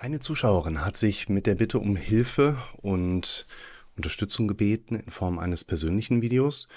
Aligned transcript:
Eine 0.00 0.20
Zuschauerin 0.20 0.84
hat 0.84 0.94
sich 0.96 1.28
mit 1.28 1.48
der 1.48 1.56
Bitte 1.56 1.80
um 1.80 1.96
Hilfe 1.96 2.56
und 2.82 3.48
Unterstützung 3.96 4.46
gebeten 4.46 4.94
in 4.94 5.10
Form 5.10 5.40
eines 5.40 5.64
persönlichen 5.64 6.22
Videos 6.22 6.68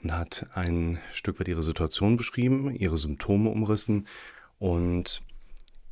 und 0.00 0.12
hat 0.12 0.46
ein 0.54 1.00
Stück 1.12 1.40
weit 1.40 1.48
ihre 1.48 1.64
Situation 1.64 2.16
beschrieben, 2.16 2.72
ihre 2.72 2.96
Symptome 2.96 3.50
umrissen 3.50 4.06
und 4.60 5.22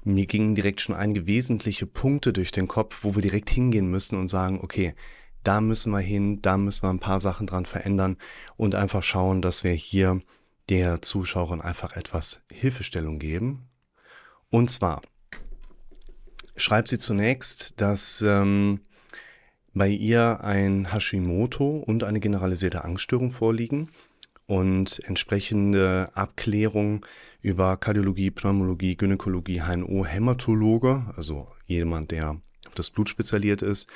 mir 0.04 0.26
gingen 0.26 0.54
direkt 0.54 0.80
schon 0.80 0.94
einige 0.94 1.26
wesentliche 1.26 1.86
Punkte 1.86 2.32
durch 2.32 2.52
den 2.52 2.68
Kopf, 2.68 3.02
wo 3.02 3.16
wir 3.16 3.22
direkt 3.22 3.50
hingehen 3.50 3.90
müssen 3.90 4.16
und 4.16 4.28
sagen, 4.28 4.60
okay, 4.62 4.94
da 5.42 5.60
müssen 5.60 5.90
wir 5.90 5.98
hin, 5.98 6.40
da 6.40 6.56
müssen 6.56 6.84
wir 6.84 6.90
ein 6.90 7.00
paar 7.00 7.18
Sachen 7.18 7.48
dran 7.48 7.66
verändern 7.66 8.16
und 8.56 8.76
einfach 8.76 9.02
schauen, 9.02 9.42
dass 9.42 9.64
wir 9.64 9.72
hier 9.72 10.20
der 10.68 11.02
Zuschauerin 11.02 11.60
einfach 11.60 11.96
etwas 11.96 12.42
Hilfestellung 12.48 13.18
geben. 13.18 13.66
Und 14.50 14.70
zwar 14.70 15.02
schreibt 16.56 16.88
sie 16.88 16.98
zunächst, 16.98 17.80
dass 17.80 18.22
ähm, 18.22 18.80
bei 19.74 19.88
ihr 19.88 20.40
ein 20.42 20.92
Hashimoto 20.92 21.78
und 21.78 22.02
eine 22.02 22.20
generalisierte 22.20 22.84
Angststörung 22.84 23.30
vorliegen 23.30 23.90
und 24.46 25.02
entsprechende 25.04 26.10
Abklärung 26.14 27.04
über 27.42 27.76
Kardiologie, 27.76 28.30
Pneumologie, 28.30 28.96
Gynäkologie, 28.96 29.60
HNO, 29.60 30.06
Hämatologe, 30.06 31.12
also 31.16 31.48
jemand, 31.66 32.10
der 32.10 32.40
auf 32.66 32.74
das 32.74 32.90
Blut 32.90 33.08
spezialisiert 33.08 33.62
ist, 33.62 33.88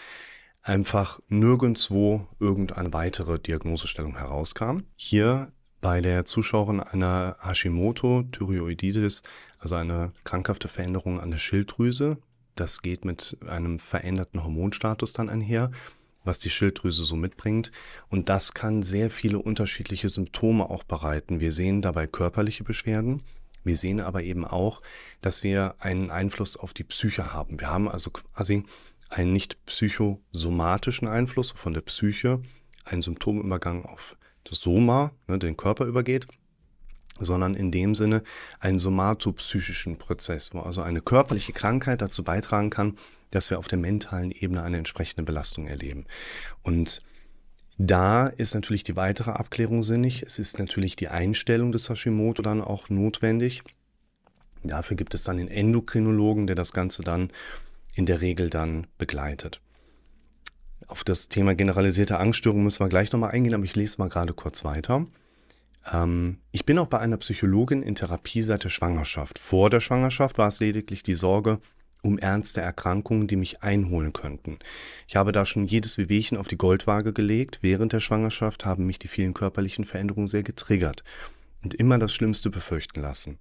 einfach 0.63 1.21
nirgendwo 1.29 2.27
irgendeine 2.39 2.93
weitere 2.93 3.39
Diagnosestellung 3.39 4.19
herauskam. 4.19 4.81
Hier 4.97 5.53
bei 5.81 6.01
der 6.01 6.27
Zuschauerin 6.27 6.81
einer 6.81 7.37
Hashimoto 7.41 8.25
Thyreoiditis, 8.31 9.23
also 9.59 9.77
eine 9.77 10.13
krankhafte 10.25 10.69
Veränderung 10.69 11.21
an 11.21 11.31
der 11.31 11.39
Schilddrüse, 11.39 12.19
das 12.61 12.83
geht 12.83 13.05
mit 13.05 13.39
einem 13.47 13.79
veränderten 13.79 14.45
Hormonstatus 14.45 15.13
dann 15.15 15.31
einher, 15.31 15.71
was 16.25 16.39
die 16.39 16.51
Schilddrüse 16.51 17.05
so 17.05 17.17
mitbringt. 17.17 17.73
Und 18.09 18.29
das 18.29 18.53
kann 18.53 18.83
sehr 18.83 19.11
viele 19.11 19.39
unterschiedliche 19.39 20.11
Symptome 20.11 20.69
auch 20.69 20.85
bereiten. 20.85 21.41
Wir 21.41 21.53
sehen 21.53 21.81
dabei 21.81 22.07
körperliche 22.07 22.63
Beschwerden. 22.63 23.23
Wir 23.65 23.77
sehen 23.77 24.01
aber 24.01 24.23
eben 24.23 24.45
auch, 24.45 24.83
dass 25.23 25.43
wir 25.43 25.75
einen 25.79 26.11
Einfluss 26.11 26.57
auf 26.57 26.75
die 26.75 26.85
Psyche 26.85 27.33
haben. 27.33 27.61
Wir 27.61 27.71
haben 27.71 27.89
also 27.89 28.11
quasi 28.11 28.65
einen 29.09 29.33
nicht 29.33 29.65
psychosomatischen 29.67 31.09
Einfluss 31.09 31.51
von 31.51 31.73
der 31.73 31.81
Psyche, 31.81 32.43
einen 32.85 33.03
Symptomübergang 33.03 33.85
auf 33.85 34.17
das 34.45 34.61
Soma, 34.61 35.13
ne, 35.27 35.39
den 35.39 35.57
Körper 35.57 35.87
übergeht 35.87 36.27
sondern 37.21 37.55
in 37.55 37.71
dem 37.71 37.95
Sinne 37.95 38.23
einen 38.59 38.79
somatopsychischen 38.79 39.99
Prozess, 39.99 40.55
wo 40.55 40.61
also 40.61 40.83
eine 40.83 41.01
körperliche 41.01 41.53
Krankheit 41.53 42.03
dazu 42.03 42.25
beitragen 42.25 42.71
kann, 42.71 42.97
dass 43.31 43.51
wir 43.51 43.59
auf 43.59 43.69
der 43.69 43.79
mentalen 43.79 44.33
Ebene 44.33 44.63
eine 44.63 44.79
entsprechende 44.79 45.23
Belastung 45.23 45.67
erleben. 45.67 46.07
Und 46.63 47.03
da 47.79 48.27
ist 48.27 48.55
natürlich 48.55 48.83
die 48.83 48.97
weitere 48.97 49.31
Abklärung 49.31 49.83
sinnig. 49.83 50.23
Es 50.23 50.39
ist 50.39 50.59
natürlich 50.59 50.97
die 50.97 51.09
Einstellung 51.09 51.73
des 51.73 51.89
Hashimoto 51.89 52.43
dann 52.43 52.61
auch 52.61 52.91
notwendig. 52.91 53.63
Dafür 54.63 54.97
gibt 54.97 55.15
es 55.15 55.25
dann 55.25 55.39
den 55.39 55.49
Endokrinologen, 55.49 56.47
der 56.47 56.57
das 56.57 56.73
Ganze 56.73 57.03
dann 57.03 57.31
in 57.95 58.05
der 58.05 58.21
Regel 58.21 58.51
dann 58.51 58.87
begleitet. 58.99 59.61
Auf 60.87 61.05
das 61.05 61.29
Thema 61.29 61.55
generalisierte 61.55 62.19
Angststörung 62.19 62.65
müssen 62.65 62.85
wir 62.85 62.89
gleich 62.89 63.13
nochmal 63.13 63.31
eingehen, 63.31 63.55
aber 63.55 63.65
ich 63.65 63.77
lese 63.77 63.99
mal 63.99 64.09
gerade 64.09 64.35
kurz 64.35 64.65
weiter. 64.65 65.07
Ähm, 65.93 66.39
ich 66.53 66.65
bin 66.65 66.79
auch 66.79 66.87
bei 66.87 66.99
einer 66.99 67.17
Psychologin 67.19 67.83
in 67.83 67.95
Therapie 67.95 68.43
seit 68.43 68.65
der 68.65 68.69
Schwangerschaft. 68.69 69.39
Vor 69.39 69.71
der 69.71 69.81
Schwangerschaft 69.81 70.39
war 70.39 70.49
es 70.49 70.61
lediglich 70.61 71.03
die 71.03 71.15
Sorge 71.15 71.61
um 72.03 72.19
ernste 72.19 72.61
Erkrankungen, 72.61 73.27
die 73.27 73.37
mich 73.37 73.63
einholen 73.63 74.13
könnten. 74.13 74.59
Ich 75.07 75.17
habe 75.17 75.33
da 75.33 75.45
schon 75.45 75.67
jedes 75.67 75.99
Wehwehchen 75.99 76.39
auf 76.39 76.49
die 76.49 76.57
Goldwaage 76.57 77.13
gelegt. 77.13 77.59
Während 77.63 77.93
der 77.93 78.01
Schwangerschaft 78.01 78.65
haben 78.65 78.87
mich 78.87 78.99
die 78.99 79.09
vielen 79.09 79.35
körperlichen 79.35 79.85
Veränderungen 79.85 80.27
sehr 80.27 80.43
getriggert 80.43 81.05
und 81.63 81.75
immer 81.75 81.99
das 81.99 82.15
Schlimmste 82.15 82.51
befürchten 82.51 83.01
lassen. 83.01 83.39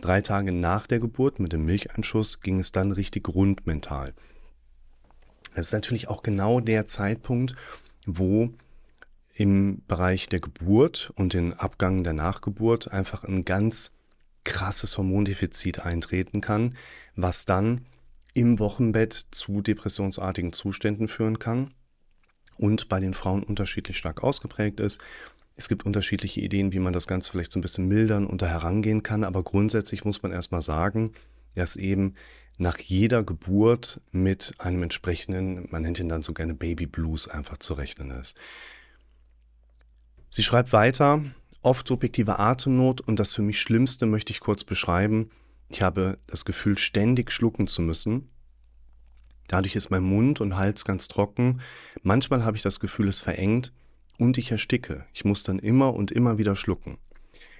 Drei 0.00 0.20
Tage 0.20 0.50
nach 0.52 0.86
der 0.88 0.98
Geburt 0.98 1.38
mit 1.38 1.52
dem 1.52 1.64
Milcheinschuss 1.64 2.40
ging 2.40 2.58
es 2.58 2.72
dann 2.72 2.90
richtig 2.92 3.28
rund 3.28 3.66
mental. 3.66 4.12
Das 5.54 5.66
ist 5.66 5.72
natürlich 5.72 6.08
auch 6.08 6.22
genau 6.22 6.60
der 6.60 6.86
Zeitpunkt, 6.86 7.54
wo 8.06 8.50
im 9.34 9.82
Bereich 9.86 10.28
der 10.28 10.40
Geburt 10.40 11.12
und 11.16 11.32
den 11.32 11.54
Abgang 11.54 12.04
der 12.04 12.12
Nachgeburt 12.12 12.90
einfach 12.92 13.24
ein 13.24 13.44
ganz 13.44 13.92
krasses 14.44 14.98
Hormondefizit 14.98 15.80
eintreten 15.80 16.40
kann, 16.40 16.76
was 17.16 17.44
dann 17.44 17.86
im 18.34 18.58
Wochenbett 18.58 19.12
zu 19.30 19.60
depressionsartigen 19.60 20.52
Zuständen 20.52 21.08
führen 21.08 21.38
kann 21.38 21.72
und 22.56 22.88
bei 22.88 23.00
den 23.00 23.14
Frauen 23.14 23.42
unterschiedlich 23.42 23.98
stark 23.98 24.22
ausgeprägt 24.22 24.80
ist. 24.80 25.00
Es 25.54 25.68
gibt 25.68 25.84
unterschiedliche 25.84 26.40
Ideen, 26.40 26.72
wie 26.72 26.78
man 26.78 26.92
das 26.92 27.06
Ganze 27.06 27.30
vielleicht 27.30 27.52
so 27.52 27.58
ein 27.58 27.62
bisschen 27.62 27.86
mildern 27.86 28.26
und 28.26 28.42
da 28.42 28.46
herangehen 28.46 29.02
kann, 29.02 29.24
aber 29.24 29.42
grundsätzlich 29.42 30.04
muss 30.04 30.22
man 30.22 30.32
erstmal 30.32 30.62
sagen, 30.62 31.12
dass 31.54 31.76
eben 31.76 32.14
nach 32.58 32.78
jeder 32.78 33.22
Geburt 33.22 34.00
mit 34.12 34.54
einem 34.58 34.82
entsprechenden, 34.82 35.68
man 35.70 35.82
nennt 35.82 35.98
ihn 35.98 36.08
dann 36.08 36.22
so 36.22 36.32
gerne 36.32 36.54
Baby 36.54 36.86
Blues 36.86 37.28
einfach 37.28 37.58
zu 37.58 37.74
rechnen 37.74 38.10
ist. 38.10 38.36
Sie 40.34 40.42
schreibt 40.42 40.72
weiter, 40.72 41.22
oft 41.60 41.86
subjektive 41.86 42.38
Atemnot 42.38 43.02
und 43.02 43.18
das 43.18 43.34
für 43.34 43.42
mich 43.42 43.60
Schlimmste 43.60 44.06
möchte 44.06 44.32
ich 44.32 44.40
kurz 44.40 44.64
beschreiben. 44.64 45.28
Ich 45.68 45.82
habe 45.82 46.18
das 46.26 46.46
Gefühl, 46.46 46.78
ständig 46.78 47.30
schlucken 47.30 47.66
zu 47.66 47.82
müssen. 47.82 48.30
Dadurch 49.46 49.76
ist 49.76 49.90
mein 49.90 50.02
Mund 50.02 50.40
und 50.40 50.56
Hals 50.56 50.86
ganz 50.86 51.08
trocken. 51.08 51.60
Manchmal 52.02 52.44
habe 52.44 52.56
ich 52.56 52.62
das 52.62 52.80
Gefühl, 52.80 53.08
es 53.08 53.20
verengt 53.20 53.74
und 54.18 54.38
ich 54.38 54.50
ersticke. 54.50 55.04
Ich 55.12 55.26
muss 55.26 55.42
dann 55.42 55.58
immer 55.58 55.92
und 55.92 56.10
immer 56.10 56.38
wieder 56.38 56.56
schlucken. 56.56 56.96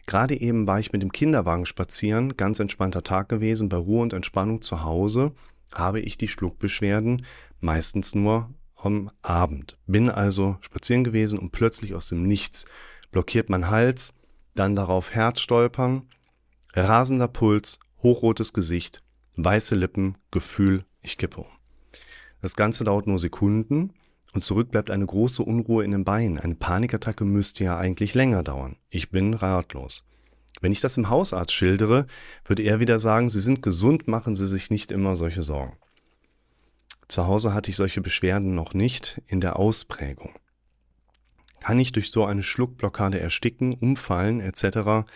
Gerade 0.07 0.41
eben 0.41 0.67
war 0.67 0.81
ich 0.81 0.93
mit 0.93 1.03
dem 1.03 1.13
Kinderwagen 1.13 1.67
spazieren, 1.67 2.39
ganz 2.39 2.59
entspannter 2.59 3.03
Tag 3.03 3.29
gewesen, 3.29 3.69
bei 3.69 3.77
Ruhe 3.77 4.01
und 4.01 4.15
Entspannung 4.15 4.63
zu 4.63 4.83
Hause, 4.83 5.33
habe 5.75 6.01
ich 6.01 6.17
die 6.17 6.29
Schluckbeschwerden 6.29 7.27
meistens 7.61 8.15
nur 8.15 8.49
am 8.85 9.11
Abend. 9.23 9.79
Bin 9.87 10.11
also 10.11 10.57
spazieren 10.61 11.05
gewesen 11.05 11.39
und 11.39 11.53
plötzlich 11.53 11.95
aus 11.95 12.09
dem 12.09 12.23
Nichts 12.25 12.67
blockiert 13.11 13.51
mein 13.51 13.71
Hals, 13.71 14.15
dann 14.55 14.77
darauf 14.77 15.13
Herzstolpern, 15.13 16.09
rasender 16.75 17.29
Puls, 17.29 17.79
hochrotes 18.03 18.53
Gesicht, 18.53 19.03
weiße 19.37 19.75
Lippen, 19.75 20.19
Gefühl, 20.31 20.85
ich 21.01 21.19
kippe 21.19 21.41
um. 21.41 21.47
Das 22.41 22.57
Ganze 22.57 22.85
dauert 22.85 23.07
nur 23.07 23.19
Sekunden 23.19 23.93
und 24.35 24.43
zurück 24.43 24.71
bleibt 24.71 24.91
eine 24.91 25.07
große 25.07 25.43
Unruhe 25.43 25.85
in 25.85 25.93
den 25.93 26.05
Beinen. 26.05 26.39
Eine 26.39 26.55
Panikattacke 26.55 27.25
müsste 27.25 27.65
ja 27.65 27.77
eigentlich 27.77 28.15
länger 28.15 28.43
dauern. 28.43 28.77
Ich 28.91 29.11
bin 29.11 29.35
ratlos. 29.35 30.05
Wenn 30.61 30.73
ich 30.73 30.81
das 30.81 30.97
im 30.97 31.09
Hausarzt 31.09 31.53
schildere, 31.53 32.07
würde 32.45 32.63
er 32.63 32.81
wieder 32.81 32.99
sagen, 32.99 33.29
Sie 33.29 33.41
sind 33.41 33.63
gesund, 33.63 34.09
machen 34.09 34.35
Sie 34.35 34.47
sich 34.47 34.71
nicht 34.71 34.91
immer 34.91 35.17
solche 35.17 35.43
Sorgen. 35.43 35.77
Zu 37.09 37.27
Hause 37.27 37.55
hatte 37.55 37.71
ich 37.71 37.77
solche 37.77 38.01
Beschwerden 38.01 38.55
noch 38.55 38.75
nicht 38.75 39.21
in 39.27 39.41
der 39.41 39.57
Ausprägung. 39.57 40.33
Kann 41.61 41.79
ich 41.79 41.93
durch 41.93 42.11
so 42.11 42.25
eine 42.25 42.43
Schluckblockade 42.43 43.21
ersticken, 43.21 43.75
umfallen 43.75 44.41
etc.? 44.41 45.07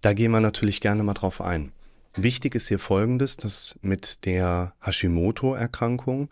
Da 0.00 0.12
gehen 0.12 0.30
wir 0.30 0.40
natürlich 0.40 0.80
gerne 0.80 1.02
mal 1.02 1.14
drauf 1.14 1.40
ein. 1.40 1.72
Wichtig 2.16 2.54
ist 2.54 2.68
hier 2.68 2.78
folgendes, 2.78 3.36
dass 3.36 3.78
mit 3.82 4.24
der 4.24 4.74
Hashimoto-Erkrankung, 4.80 6.28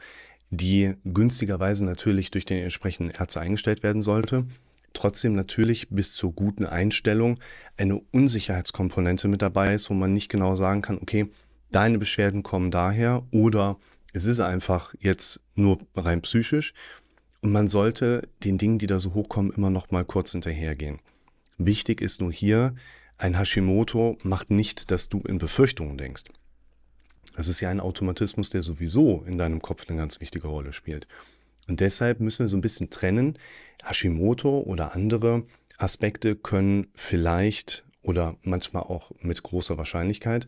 die 0.50 0.94
günstigerweise 1.04 1.84
natürlich 1.84 2.30
durch 2.30 2.44
den 2.44 2.62
entsprechenden 2.62 3.10
Ärzte 3.10 3.40
eingestellt 3.40 3.82
werden 3.82 4.02
sollte, 4.02 4.46
trotzdem 4.92 5.34
natürlich 5.34 5.88
bis 5.90 6.14
zur 6.14 6.32
guten 6.32 6.66
Einstellung 6.66 7.38
eine 7.76 8.00
Unsicherheitskomponente 8.12 9.28
mit 9.28 9.42
dabei 9.42 9.74
ist, 9.74 9.90
wo 9.90 9.94
man 9.94 10.14
nicht 10.14 10.28
genau 10.28 10.54
sagen 10.54 10.82
kann, 10.82 10.98
okay, 11.00 11.30
deine 11.70 11.98
Beschwerden 11.98 12.42
kommen 12.42 12.70
daher 12.70 13.22
oder 13.30 13.76
es 14.18 14.26
ist 14.26 14.40
einfach 14.40 14.94
jetzt 14.98 15.40
nur 15.54 15.78
rein 15.94 16.22
psychisch 16.22 16.74
und 17.40 17.52
man 17.52 17.68
sollte 17.68 18.28
den 18.42 18.58
Dingen, 18.58 18.78
die 18.78 18.88
da 18.88 18.98
so 18.98 19.14
hochkommen, 19.14 19.52
immer 19.52 19.70
noch 19.70 19.92
mal 19.92 20.04
kurz 20.04 20.32
hinterhergehen. 20.32 20.98
Wichtig 21.56 22.00
ist 22.00 22.20
nur 22.20 22.32
hier, 22.32 22.74
ein 23.16 23.38
Hashimoto 23.38 24.18
macht 24.24 24.50
nicht, 24.50 24.90
dass 24.90 25.08
du 25.08 25.20
in 25.20 25.38
Befürchtungen 25.38 25.98
denkst. 25.98 26.24
Das 27.36 27.46
ist 27.46 27.60
ja 27.60 27.70
ein 27.70 27.78
Automatismus, 27.78 28.50
der 28.50 28.62
sowieso 28.62 29.22
in 29.24 29.38
deinem 29.38 29.62
Kopf 29.62 29.88
eine 29.88 29.96
ganz 29.96 30.20
wichtige 30.20 30.48
Rolle 30.48 30.72
spielt. 30.72 31.06
Und 31.68 31.78
deshalb 31.78 32.18
müssen 32.18 32.44
wir 32.44 32.48
so 32.48 32.56
ein 32.56 32.60
bisschen 32.60 32.90
trennen. 32.90 33.38
Hashimoto 33.84 34.62
oder 34.62 34.96
andere 34.96 35.44
Aspekte 35.76 36.34
können 36.34 36.88
vielleicht 36.94 37.84
oder 38.02 38.36
manchmal 38.42 38.82
auch 38.82 39.12
mit 39.20 39.44
großer 39.44 39.78
Wahrscheinlichkeit 39.78 40.46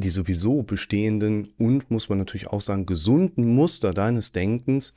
die 0.00 0.10
sowieso 0.10 0.62
bestehenden 0.62 1.52
und, 1.58 1.90
muss 1.90 2.08
man 2.08 2.18
natürlich 2.18 2.48
auch 2.48 2.60
sagen, 2.60 2.86
gesunden 2.86 3.54
Muster 3.54 3.92
deines 3.92 4.32
Denkens 4.32 4.94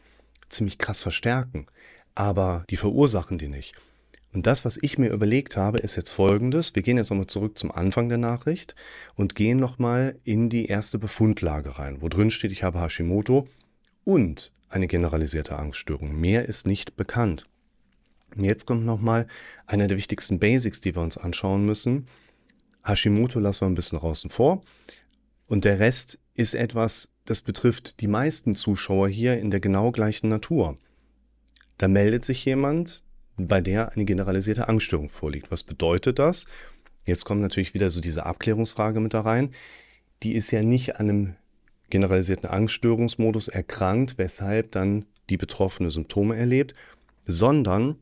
ziemlich 0.50 0.78
krass 0.78 1.02
verstärken. 1.02 1.68
Aber 2.16 2.64
die 2.70 2.78
verursachen 2.78 3.38
die 3.38 3.48
nicht. 3.48 3.74
Und 4.34 4.48
das, 4.48 4.66
was 4.66 4.80
ich 4.82 4.98
mir 4.98 5.12
überlegt 5.12 5.58
habe, 5.58 5.78
ist 5.80 5.96
jetzt 5.96 6.10
folgendes. 6.10 6.74
Wir 6.76 6.82
gehen 6.82 6.98
jetzt 6.98 7.12
nochmal 7.12 7.28
zurück 7.28 7.58
zum 7.58 7.72
Anfang 7.72 8.10
der 8.10 8.18
Nachricht 8.18 8.76
und 9.16 9.36
gehen 9.36 9.60
nochmal 9.60 10.18
in 10.24 10.50
die 10.50 10.66
erste 10.66 10.98
Befundlage 10.98 11.78
rein, 11.78 12.02
wo 12.02 12.10
drin 12.10 12.32
steht, 12.32 12.52
ich 12.52 12.64
habe 12.64 12.82
Hashimoto 12.82 13.48
und 14.04 14.52
eine 14.70 14.88
generalisierte 14.88 15.58
Angststörung. 15.58 16.20
Mehr 16.20 16.46
ist 16.46 16.66
nicht 16.66 16.96
bekannt. 16.96 17.48
Jetzt 18.36 18.66
kommt 18.66 18.86
nochmal 18.86 19.28
einer 19.68 19.88
der 19.88 19.98
wichtigsten 19.98 20.40
Basics, 20.40 20.82
die 20.82 20.96
wir 20.96 21.04
uns 21.04 21.18
anschauen 21.18 21.66
müssen. 21.66 22.08
Hashimoto 22.84 23.40
lassen 23.40 23.62
wir 23.62 23.68
ein 23.68 23.76
bisschen 23.76 24.00
draußen 24.00 24.30
vor. 24.30 24.62
Und 25.48 25.66
der 25.66 25.80
Rest 25.80 26.20
ist 26.36 26.56
etwas, 26.56 27.14
das 27.26 27.42
betrifft 27.42 28.02
die 28.02 28.08
meisten 28.08 28.56
Zuschauer 28.56 29.08
hier 29.08 29.40
in 29.40 29.52
der 29.52 29.60
genau 29.60 29.92
gleichen 29.92 30.30
Natur. 30.30 30.78
Da 31.78 31.88
meldet 31.88 32.26
sich 32.26 32.44
jemand, 32.46 33.04
bei 33.38 33.62
der 33.62 33.94
eine 33.94 34.06
generalisierte 34.06 34.68
Angststörung 34.68 35.10
vorliegt. 35.10 35.52
Was 35.52 35.64
bedeutet 35.64 36.20
das? 36.20 36.46
Jetzt 37.06 37.26
kommt 37.26 37.42
natürlich 37.42 37.74
wieder 37.74 37.90
so 37.90 38.00
diese 38.00 38.26
Abklärungsfrage 38.26 39.00
mit 39.00 39.14
da 39.14 39.22
rein. 39.22 39.54
Die 40.22 40.34
ist 40.34 40.52
ja 40.52 40.62
nicht 40.62 40.98
an 40.98 41.10
einem 41.10 41.36
generalisierten 41.90 42.50
Angststörungsmodus 42.50 43.48
erkrankt, 43.48 44.18
weshalb 44.18 44.72
dann 44.72 45.06
die 45.30 45.38
betroffene 45.38 45.92
Symptome 45.92 46.36
erlebt, 46.36 46.74
sondern 47.26 47.98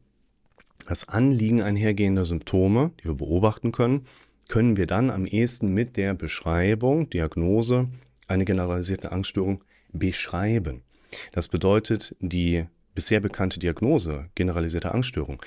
das 0.88 1.08
Anliegen 1.08 1.62
einhergehender 1.62 2.26
Symptome, 2.26 2.92
die 3.00 3.06
wir 3.06 3.16
beobachten 3.16 3.72
können, 3.72 4.06
können 4.52 4.76
wir 4.76 4.86
dann 4.86 5.10
am 5.10 5.26
ehesten 5.26 5.74
mit 5.74 5.96
der 5.96 6.14
Beschreibung, 6.14 7.10
Diagnose, 7.10 7.88
eine 8.28 8.44
generalisierte 8.44 9.14
Angststörung 9.14 9.64
beschreiben. 9.94 10.84
Das 11.32 11.48
bedeutet, 11.48 12.16
die 12.20 12.66
bisher 12.94 13.22
bekannte 13.22 13.60
Diagnose, 13.60 14.30
generalisierte 14.36 14.94
Angststörung, 14.94 15.42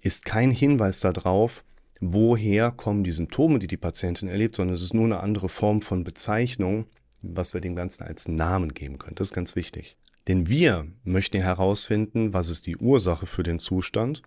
ist 0.00 0.24
kein 0.24 0.50
Hinweis 0.50 0.98
darauf, 0.98 1.64
woher 2.00 2.72
kommen 2.72 3.04
die 3.04 3.12
Symptome, 3.12 3.60
die 3.60 3.68
die 3.68 3.76
Patientin 3.76 4.28
erlebt, 4.28 4.56
sondern 4.56 4.74
es 4.74 4.82
ist 4.82 4.94
nur 4.94 5.04
eine 5.04 5.20
andere 5.20 5.48
Form 5.48 5.80
von 5.80 6.02
Bezeichnung, 6.02 6.86
was 7.22 7.54
wir 7.54 7.60
dem 7.60 7.76
Ganzen 7.76 8.02
als 8.02 8.26
Namen 8.26 8.74
geben 8.74 8.98
können. 8.98 9.14
Das 9.14 9.28
ist 9.28 9.34
ganz 9.34 9.54
wichtig. 9.54 9.96
Denn 10.26 10.48
wir 10.48 10.88
möchten 11.04 11.40
herausfinden, 11.40 12.32
was 12.34 12.50
ist 12.50 12.66
die 12.66 12.76
Ursache 12.76 13.26
für 13.26 13.44
den 13.44 13.60
Zustand. 13.60 14.22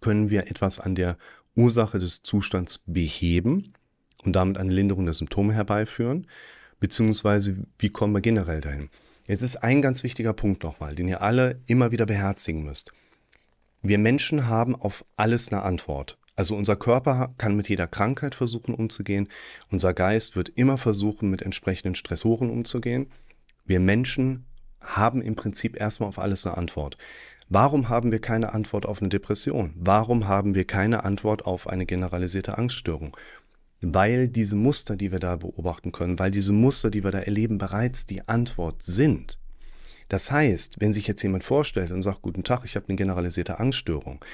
Können 0.00 0.30
wir 0.30 0.48
etwas 0.48 0.80
an 0.80 0.94
der 0.94 1.16
Ursache 1.56 1.98
des 1.98 2.22
Zustands 2.22 2.78
beheben 2.86 3.72
und 4.24 4.34
damit 4.34 4.58
eine 4.58 4.72
Linderung 4.72 5.04
der 5.04 5.14
Symptome 5.14 5.52
herbeiführen? 5.52 6.26
Beziehungsweise 6.80 7.56
wie 7.78 7.90
kommen 7.90 8.14
wir 8.14 8.20
generell 8.20 8.60
dahin? 8.60 8.88
Jetzt 9.26 9.42
ist 9.42 9.56
ein 9.56 9.82
ganz 9.82 10.04
wichtiger 10.04 10.32
Punkt 10.32 10.62
nochmal, 10.62 10.94
den 10.94 11.08
ihr 11.08 11.20
alle 11.20 11.60
immer 11.66 11.90
wieder 11.90 12.06
beherzigen 12.06 12.62
müsst. 12.64 12.92
Wir 13.82 13.98
Menschen 13.98 14.46
haben 14.46 14.74
auf 14.74 15.04
alles 15.16 15.52
eine 15.52 15.62
Antwort. 15.62 16.18
Also 16.34 16.54
unser 16.56 16.76
Körper 16.76 17.34
kann 17.36 17.56
mit 17.56 17.68
jeder 17.68 17.88
Krankheit 17.88 18.34
versuchen 18.34 18.72
umzugehen. 18.72 19.28
Unser 19.70 19.92
Geist 19.92 20.36
wird 20.36 20.50
immer 20.50 20.78
versuchen, 20.78 21.30
mit 21.30 21.42
entsprechenden 21.42 21.96
Stressoren 21.96 22.48
umzugehen. 22.48 23.10
Wir 23.64 23.80
Menschen 23.80 24.46
haben 24.80 25.20
im 25.20 25.34
Prinzip 25.34 25.78
erstmal 25.78 26.08
auf 26.08 26.18
alles 26.18 26.46
eine 26.46 26.56
Antwort. 26.56 26.96
Warum 27.48 27.88
haben 27.88 28.12
wir 28.12 28.20
keine 28.20 28.52
Antwort 28.52 28.86
auf 28.86 29.00
eine 29.00 29.08
Depression? 29.08 29.72
Warum 29.76 30.28
haben 30.28 30.54
wir 30.54 30.66
keine 30.66 31.04
Antwort 31.04 31.46
auf 31.46 31.66
eine 31.66 31.86
generalisierte 31.86 32.58
Angststörung? 32.58 33.16
weil 33.80 34.28
diese 34.28 34.56
Muster, 34.56 34.96
die 34.96 35.12
wir 35.12 35.20
da 35.20 35.36
beobachten 35.36 35.92
können, 35.92 36.18
weil 36.18 36.30
diese 36.30 36.52
Muster, 36.52 36.90
die 36.90 37.04
wir 37.04 37.10
da 37.10 37.20
erleben, 37.20 37.58
bereits 37.58 38.06
die 38.06 38.26
Antwort 38.26 38.82
sind. 38.82 39.38
Das 40.08 40.30
heißt, 40.30 40.80
wenn 40.80 40.92
sich 40.92 41.06
jetzt 41.06 41.22
jemand 41.22 41.44
vorstellt 41.44 41.90
und 41.90 42.02
sagt, 42.02 42.22
guten 42.22 42.44
Tag, 42.44 42.62
ich 42.64 42.76
habe 42.76 42.88
eine 42.88 42.96
generalisierte 42.96 43.60
Angststörung, 43.60 44.24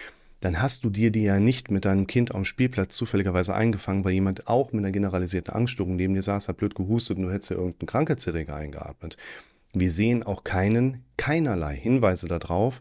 dann 0.40 0.60
hast 0.60 0.84
du 0.84 0.90
dir 0.90 1.10
die 1.10 1.22
ja 1.22 1.40
nicht 1.40 1.70
mit 1.70 1.84
deinem 1.84 2.06
Kind 2.06 2.34
am 2.34 2.44
Spielplatz 2.44 2.96
zufälligerweise 2.96 3.54
eingefangen, 3.54 4.04
weil 4.04 4.12
jemand 4.12 4.46
auch 4.46 4.72
mit 4.72 4.84
einer 4.84 4.92
generalisierten 4.92 5.54
Angststörung 5.54 5.96
neben 5.96 6.14
dir 6.14 6.22
saß, 6.22 6.48
hat 6.48 6.58
blöd 6.58 6.74
gehustet 6.74 7.16
und 7.16 7.24
du 7.24 7.32
hättest 7.32 7.50
ja 7.50 7.56
irgendeinen 7.56 7.86
Krankheitserreger 7.86 8.54
eingeatmet. 8.54 9.16
Wir 9.72 9.90
sehen 9.90 10.22
auch 10.22 10.44
keinen, 10.44 11.04
keinerlei 11.16 11.74
Hinweise 11.76 12.28
darauf, 12.28 12.80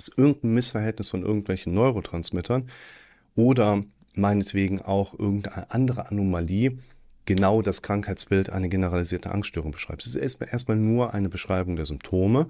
dass 0.00 0.10
irgendein 0.16 0.54
Missverhältnis 0.54 1.10
von 1.10 1.22
irgendwelchen 1.22 1.74
Neurotransmittern 1.74 2.70
oder 3.34 3.82
meinetwegen 4.14 4.80
auch 4.80 5.18
irgendeine 5.18 5.70
andere 5.70 6.10
Anomalie 6.10 6.78
genau 7.26 7.60
das 7.60 7.82
Krankheitsbild 7.82 8.48
eine 8.48 8.70
generalisierte 8.70 9.30
Angststörung 9.30 9.72
beschreibt. 9.72 10.06
Es 10.06 10.14
ist 10.14 10.40
erstmal 10.40 10.78
nur 10.78 11.12
eine 11.12 11.28
Beschreibung 11.28 11.76
der 11.76 11.84
Symptome 11.84 12.48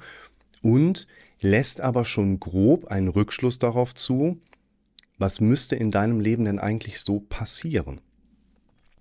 und 0.62 1.08
lässt 1.40 1.80
aber 1.80 2.04
schon 2.04 2.38
grob 2.38 2.86
einen 2.86 3.08
Rückschluss 3.08 3.58
darauf 3.58 3.96
zu, 3.96 4.38
was 5.18 5.40
müsste 5.40 5.74
in 5.74 5.90
deinem 5.90 6.20
Leben 6.20 6.44
denn 6.44 6.60
eigentlich 6.60 7.00
so 7.00 7.18
passieren. 7.18 8.00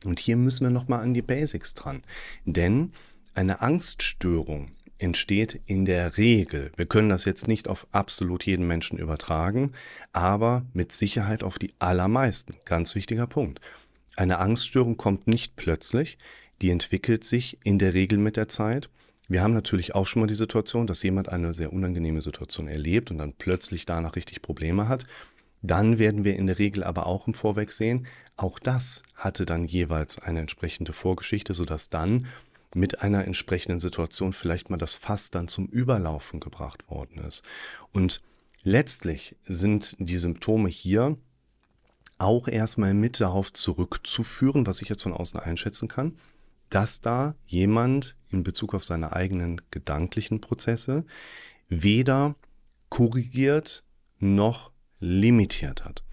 Und 0.06 0.20
hier 0.20 0.38
müssen 0.38 0.66
wir 0.66 0.72
nochmal 0.72 1.02
an 1.02 1.14
die 1.14 1.22
Basics 1.22 1.76
dran. 1.76 2.02
Denn 2.46 2.94
eine 3.36 3.62
Angststörung 3.62 4.72
entsteht 5.00 5.62
in 5.66 5.86
der 5.86 6.18
Regel, 6.18 6.72
wir 6.76 6.86
können 6.86 7.10
das 7.10 7.26
jetzt 7.26 7.48
nicht 7.48 7.68
auf 7.68 7.88
absolut 7.92 8.46
jeden 8.46 8.68
Menschen 8.68 9.00
übertragen, 9.00 9.72
aber 10.14 10.66
mit 10.74 10.92
Sicherheit 10.92 11.44
auf 11.44 11.58
die 11.58 11.74
allermeisten. 11.80 12.56
Ganz 12.66 12.96
wichtiger 12.96 13.28
Punkt. 13.28 13.60
Eine 14.16 14.40
Angststörung 14.40 14.98
kommt 14.98 15.28
nicht 15.28 15.56
plötzlich, 15.56 16.18
die 16.62 16.70
entwickelt 16.70 17.24
sich 17.24 17.58
in 17.64 17.80
der 17.80 17.94
Regel 17.94 18.18
mit 18.18 18.38
der 18.38 18.50
Zeit. 18.50 18.90
Wir 19.28 19.42
haben 19.42 19.54
natürlich 19.54 19.96
auch 19.96 20.08
schon 20.08 20.22
mal 20.22 20.28
die 20.28 20.36
Situation, 20.36 20.88
dass 20.88 21.04
jemand 21.04 21.30
eine 21.30 21.54
sehr 21.54 21.72
unangenehme 21.72 22.22
Situation 22.22 22.68
erlebt 22.68 23.12
und 23.12 23.20
dann 23.20 23.34
plötzlich 23.34 23.86
danach 23.86 24.16
richtig 24.16 24.42
Probleme 24.42 24.88
hat. 24.88 25.06
Dann 25.62 26.00
werden 26.00 26.24
wir 26.24 26.36
in 26.36 26.48
der 26.48 26.60
Regel 26.60 26.84
aber 26.84 27.06
auch 27.06 27.28
im 27.28 27.34
Vorweg 27.34 27.72
sehen, 27.72 28.08
auch 28.40 28.58
das 28.58 29.04
hatte 29.16 29.46
dann 29.46 29.66
jeweils 29.66 30.18
eine 30.18 30.40
entsprechende 30.40 30.94
Vorgeschichte, 30.94 31.54
sodass 31.54 31.90
dann 31.90 32.28
mit 32.76 33.02
einer 33.02 33.26
entsprechenden 33.26 33.80
Situation 33.80 34.34
vielleicht 34.34 34.70
mal 34.70 34.78
das 34.78 34.96
Fass 34.96 35.32
dann 35.32 35.48
zum 35.48 35.68
Überlaufen 35.68 36.40
gebracht 36.40 36.90
worden 36.90 37.24
ist. 37.24 37.44
Und 37.92 38.22
letztlich 38.64 39.36
sind 39.44 39.96
die 40.00 40.18
Symptome 40.18 40.70
hier 40.70 41.18
auch 42.18 42.48
erstmal 42.48 42.94
mit 42.94 43.20
darauf 43.20 43.52
zurückzuführen, 43.54 44.68
was 44.68 44.82
ich 44.82 44.90
jetzt 44.90 45.04
von 45.04 45.14
außen 45.14 45.40
einschätzen 45.40 45.88
kann, 45.88 46.18
dass 46.70 47.02
da 47.02 47.36
jemand 47.48 48.16
in 48.30 48.44
Bezug 48.44 48.76
auf 48.76 48.84
seine 48.84 49.14
eigenen 49.14 49.62
gedanklichen 49.72 50.42
Prozesse 50.42 51.06
weder 51.70 52.36
korrigiert 52.90 53.84
noch 54.20 54.72
limitiert 55.00 55.86
hat. 55.86 56.04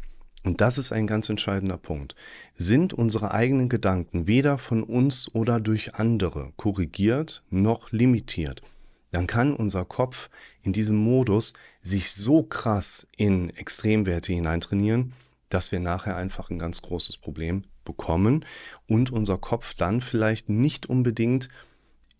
Und 0.46 0.60
das 0.60 0.78
ist 0.78 0.92
ein 0.92 1.08
ganz 1.08 1.28
entscheidender 1.28 1.76
Punkt. 1.76 2.14
Sind 2.54 2.94
unsere 2.94 3.32
eigenen 3.32 3.68
Gedanken 3.68 4.28
weder 4.28 4.58
von 4.58 4.84
uns 4.84 5.28
oder 5.34 5.58
durch 5.58 5.96
andere 5.96 6.52
korrigiert 6.56 7.42
noch 7.50 7.90
limitiert, 7.90 8.62
dann 9.10 9.26
kann 9.26 9.54
unser 9.54 9.84
Kopf 9.84 10.30
in 10.62 10.72
diesem 10.72 10.96
Modus 10.96 11.52
sich 11.82 12.12
so 12.12 12.44
krass 12.44 13.08
in 13.16 13.50
Extremwerte 13.50 14.32
hineintrainieren, 14.32 15.14
dass 15.48 15.72
wir 15.72 15.80
nachher 15.80 16.16
einfach 16.16 16.48
ein 16.48 16.60
ganz 16.60 16.80
großes 16.80 17.16
Problem 17.16 17.64
bekommen 17.84 18.44
und 18.86 19.10
unser 19.10 19.38
Kopf 19.38 19.74
dann 19.74 20.00
vielleicht 20.00 20.48
nicht 20.48 20.86
unbedingt 20.86 21.48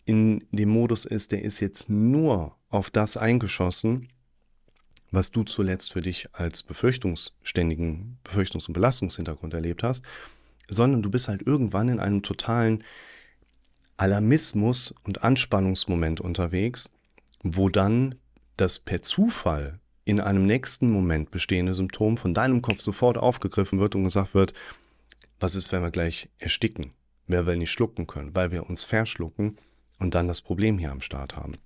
in 0.03 0.45
dem 0.51 0.69
Modus 0.69 1.05
ist, 1.05 1.31
der 1.31 1.43
ist 1.43 1.61
jetzt 1.61 1.89
nur 1.89 2.57
auf 2.67 2.89
das 2.89 3.15
eingeschossen, 3.15 4.09
was 5.11 5.31
du 5.31 5.43
zuletzt 5.43 5.93
für 5.93 6.01
dich 6.01 6.27
als 6.33 6.63
befürchtungsständigen 6.63 8.17
Befürchtungs- 8.25 8.67
und 8.67 8.73
Belastungshintergrund 8.73 9.53
erlebt 9.53 9.83
hast, 9.83 10.03
sondern 10.67 11.01
du 11.01 11.09
bist 11.09 11.27
halt 11.27 11.41
irgendwann 11.41 11.89
in 11.89 11.99
einem 11.99 12.23
totalen 12.23 12.83
Alarmismus 13.95 14.93
und 15.03 15.23
Anspannungsmoment 15.23 16.21
unterwegs, 16.21 16.91
wo 17.41 17.69
dann 17.69 18.15
das 18.57 18.79
per 18.79 19.01
Zufall 19.01 19.79
in 20.05 20.19
einem 20.19 20.45
nächsten 20.45 20.89
Moment 20.89 21.31
bestehende 21.31 21.73
Symptom 21.73 22.17
von 22.17 22.33
deinem 22.33 22.61
Kopf 22.61 22.81
sofort 22.81 23.17
aufgegriffen 23.17 23.79
wird 23.79 23.95
und 23.95 24.05
gesagt 24.05 24.33
wird, 24.33 24.53
was 25.39 25.55
ist, 25.55 25.71
wenn 25.71 25.81
wir 25.81 25.91
gleich 25.91 26.29
ersticken, 26.39 26.93
wer 27.27 27.45
will 27.45 27.57
nicht 27.57 27.71
schlucken 27.71 28.07
können, 28.07 28.35
weil 28.35 28.51
wir 28.51 28.69
uns 28.69 28.83
verschlucken 28.83 29.57
und 29.99 30.15
dann 30.15 30.27
das 30.27 30.41
Problem 30.41 30.77
hier 30.77 30.91
am 30.91 31.01
Start 31.01 31.35
haben. 31.35 31.57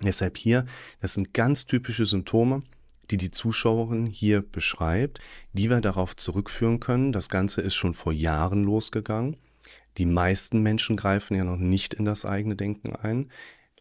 Deshalb 0.00 0.36
hier, 0.36 0.64
das 1.00 1.14
sind 1.14 1.34
ganz 1.34 1.66
typische 1.66 2.06
Symptome, 2.06 2.62
die 3.10 3.16
die 3.16 3.30
Zuschauerin 3.30 4.06
hier 4.06 4.42
beschreibt, 4.42 5.20
die 5.52 5.68
wir 5.68 5.80
darauf 5.80 6.16
zurückführen 6.16 6.80
können. 6.80 7.12
Das 7.12 7.28
Ganze 7.28 7.60
ist 7.60 7.74
schon 7.74 7.94
vor 7.94 8.12
Jahren 8.12 8.64
losgegangen. 8.64 9.36
Die 9.98 10.06
meisten 10.06 10.62
Menschen 10.62 10.96
greifen 10.96 11.36
ja 11.36 11.44
noch 11.44 11.58
nicht 11.58 11.94
in 11.94 12.04
das 12.04 12.24
eigene 12.24 12.56
Denken 12.56 12.96
ein. 12.96 13.30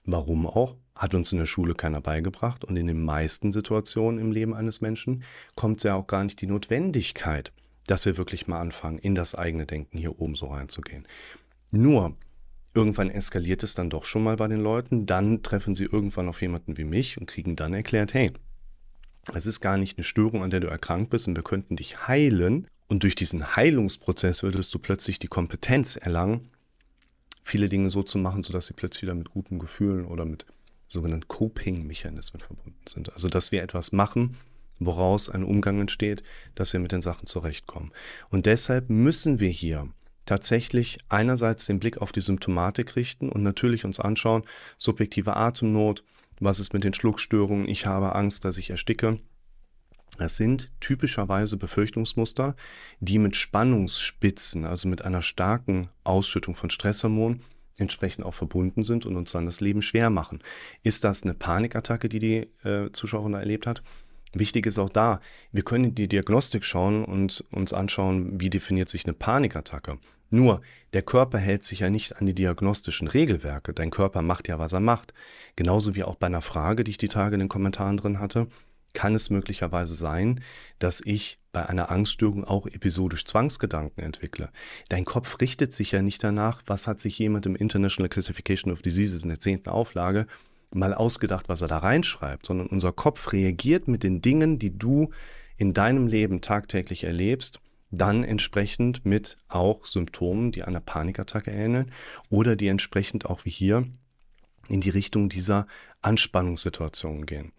Warum 0.03 0.45
auch? 0.47 0.75
Hat 0.95 1.15
uns 1.15 1.31
in 1.31 1.37
der 1.37 1.45
Schule 1.45 1.73
keiner 1.73 2.01
beigebracht 2.01 2.63
und 2.65 2.75
in 2.75 2.87
den 2.87 3.03
meisten 3.03 3.51
Situationen 3.51 4.19
im 4.19 4.31
Leben 4.31 4.53
eines 4.53 4.81
Menschen 4.81 5.23
kommt 5.55 5.83
ja 5.83 5.95
auch 5.95 6.07
gar 6.07 6.23
nicht 6.23 6.41
die 6.41 6.47
Notwendigkeit, 6.47 7.53
dass 7.87 8.05
wir 8.05 8.17
wirklich 8.17 8.47
mal 8.47 8.59
anfangen, 8.59 8.99
in 8.99 9.15
das 9.15 9.33
eigene 9.33 9.65
Denken 9.65 9.97
hier 9.97 10.19
oben 10.19 10.35
so 10.35 10.47
reinzugehen. 10.47 11.07
Nur 11.71 12.15
Irgendwann 12.73 13.09
eskaliert 13.09 13.63
es 13.63 13.75
dann 13.75 13.89
doch 13.89 14.05
schon 14.05 14.23
mal 14.23 14.37
bei 14.37 14.47
den 14.47 14.61
Leuten. 14.61 15.05
Dann 15.05 15.43
treffen 15.43 15.75
sie 15.75 15.85
irgendwann 15.85 16.29
auf 16.29 16.41
jemanden 16.41 16.77
wie 16.77 16.85
mich 16.85 17.17
und 17.17 17.25
kriegen 17.25 17.55
dann 17.55 17.73
erklärt, 17.73 18.13
hey, 18.13 18.31
Es 19.33 19.45
ist 19.45 19.61
gar 19.61 19.77
nicht 19.77 19.97
eine 19.97 20.03
Störung, 20.03 20.41
an 20.41 20.49
der 20.49 20.61
du 20.61 20.67
erkrankt 20.67 21.11
bist 21.11 21.27
und 21.27 21.35
wir 21.35 21.43
könnten 21.43 21.75
dich 21.75 22.07
heilen. 22.07 22.67
Und 22.87 23.03
durch 23.03 23.15
diesen 23.15 23.55
Heilungsprozess 23.55 24.41
würdest 24.41 24.73
du 24.73 24.79
plötzlich 24.79 25.19
die 25.19 25.27
Kompetenz 25.27 25.95
erlangen, 25.95 26.49
viele 27.41 27.69
Dinge 27.69 27.89
so 27.89 28.03
zu 28.03 28.17
machen, 28.17 28.43
sodass 28.43 28.65
sie 28.65 28.73
plötzlich 28.73 29.03
wieder 29.03 29.15
mit 29.15 29.29
guten 29.29 29.59
Gefühlen 29.59 30.05
oder 30.05 30.25
mit 30.25 30.45
sogenannten 30.87 31.27
Coping-Mechanismen 31.27 32.41
verbunden 32.41 32.81
sind. 32.87 33.13
Also, 33.13 33.29
dass 33.29 33.51
wir 33.51 33.63
etwas 33.63 33.91
machen, 33.91 34.37
woraus 34.79 35.29
ein 35.29 35.43
Umgang 35.43 35.79
entsteht, 35.79 36.23
dass 36.55 36.73
wir 36.73 36.79
mit 36.79 36.91
den 36.91 37.01
Sachen 37.01 37.27
zurechtkommen. 37.27 37.91
Und 38.29 38.45
deshalb 38.45 38.89
müssen 38.89 39.39
wir 39.39 39.49
hier 39.49 39.87
tatsächlich 40.31 40.97
einerseits 41.09 41.65
den 41.65 41.79
Blick 41.81 41.97
auf 41.97 42.13
die 42.13 42.21
Symptomatik 42.21 42.95
richten 42.95 43.27
und 43.27 43.43
natürlich 43.43 43.83
uns 43.83 43.99
anschauen, 43.99 44.43
subjektive 44.77 45.35
Atemnot, 45.35 46.05
was 46.39 46.61
ist 46.61 46.73
mit 46.73 46.85
den 46.85 46.93
Schluckstörungen, 46.93 47.67
ich 47.67 47.85
habe 47.85 48.15
Angst, 48.15 48.45
dass 48.45 48.55
ich 48.55 48.69
ersticke. 48.69 49.19
Das 50.17 50.37
sind 50.37 50.71
typischerweise 50.79 51.57
Befürchtungsmuster, 51.57 52.55
die 53.01 53.19
mit 53.19 53.35
Spannungsspitzen, 53.35 54.63
also 54.63 54.87
mit 54.87 55.01
einer 55.01 55.21
starken 55.21 55.89
Ausschüttung 56.05 56.55
von 56.55 56.69
Stresshormonen, 56.69 57.41
entsprechend 57.75 58.25
auch 58.25 58.33
verbunden 58.33 58.85
sind 58.85 59.05
und 59.05 59.17
uns 59.17 59.33
dann 59.33 59.45
das 59.45 59.59
Leben 59.59 59.81
schwer 59.81 60.09
machen. 60.09 60.41
Ist 60.81 61.03
das 61.03 61.23
eine 61.23 61.33
Panikattacke, 61.33 62.07
die 62.07 62.19
die 62.19 62.37
äh, 62.65 62.89
Zuschauerin 62.93 63.33
erlebt 63.33 63.67
hat? 63.67 63.83
Wichtig 64.31 64.65
ist 64.65 64.79
auch 64.79 64.87
da, 64.87 65.19
wir 65.51 65.63
können 65.63 65.85
in 65.85 65.95
die 65.95 66.07
Diagnostik 66.07 66.63
schauen 66.63 67.03
und 67.03 67.43
uns 67.51 67.73
anschauen, 67.73 68.39
wie 68.39 68.49
definiert 68.49 68.87
sich 68.87 69.03
eine 69.03 69.13
Panikattacke. 69.13 69.99
Nur, 70.31 70.61
der 70.93 71.01
Körper 71.01 71.37
hält 71.37 71.63
sich 71.63 71.79
ja 71.79 71.89
nicht 71.89 72.17
an 72.17 72.25
die 72.25 72.33
diagnostischen 72.33 73.07
Regelwerke. 73.07 73.73
Dein 73.73 73.91
Körper 73.91 74.21
macht 74.21 74.47
ja, 74.47 74.59
was 74.59 74.73
er 74.73 74.79
macht. 74.79 75.13
Genauso 75.55 75.93
wie 75.93 76.03
auch 76.03 76.15
bei 76.15 76.27
einer 76.27 76.41
Frage, 76.41 76.83
die 76.83 76.91
ich 76.91 76.97
die 76.97 77.09
Tage 77.09 77.35
in 77.35 77.41
den 77.41 77.49
Kommentaren 77.49 77.97
drin 77.97 78.19
hatte, 78.19 78.47
kann 78.93 79.13
es 79.13 79.29
möglicherweise 79.29 79.93
sein, 79.93 80.41
dass 80.79 81.01
ich 81.03 81.39
bei 81.51 81.65
einer 81.65 81.91
Angststörung 81.91 82.45
auch 82.45 82.65
episodisch 82.65 83.25
Zwangsgedanken 83.25 84.03
entwickle. 84.03 84.49
Dein 84.89 85.05
Kopf 85.05 85.39
richtet 85.41 85.73
sich 85.73 85.91
ja 85.91 86.01
nicht 86.01 86.23
danach, 86.23 86.61
was 86.65 86.87
hat 86.87 86.99
sich 86.99 87.19
jemand 87.19 87.45
im 87.45 87.55
International 87.55 88.09
Classification 88.09 88.71
of 88.71 88.81
Diseases 88.81 89.23
in 89.23 89.29
der 89.29 89.39
zehnten 89.39 89.69
Auflage 89.69 90.27
mal 90.73 90.93
ausgedacht, 90.93 91.49
was 91.49 91.61
er 91.61 91.67
da 91.67 91.79
reinschreibt, 91.79 92.45
sondern 92.45 92.67
unser 92.67 92.93
Kopf 92.93 93.33
reagiert 93.33 93.89
mit 93.89 94.03
den 94.03 94.21
Dingen, 94.21 94.59
die 94.59 94.77
du 94.77 95.09
in 95.57 95.73
deinem 95.73 96.07
Leben 96.07 96.39
tagtäglich 96.39 97.03
erlebst, 97.03 97.59
dann 97.91 98.23
entsprechend 98.23 99.05
mit 99.05 99.37
auch 99.47 99.85
Symptomen, 99.85 100.51
die 100.51 100.63
einer 100.63 100.79
Panikattacke 100.79 101.51
ähneln 101.51 101.91
oder 102.29 102.55
die 102.55 102.67
entsprechend 102.67 103.25
auch 103.25 103.45
wie 103.45 103.49
hier 103.49 103.85
in 104.69 104.81
die 104.81 104.89
Richtung 104.89 105.29
dieser 105.29 105.67
Anspannungssituation 106.01 107.25
gehen. 107.25 107.51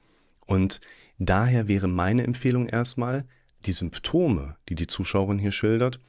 Und 0.46 0.80
daher 1.18 1.68
wäre 1.68 1.88
meine 1.88 2.24
Empfehlung 2.24 2.66
erstmal, 2.66 3.26
die 3.66 3.72
Symptome, 3.72 4.56
die 4.68 4.74
die 4.74 4.86
Zuschauerin 4.86 5.38
hier 5.38 5.52
schildert, 5.52 6.00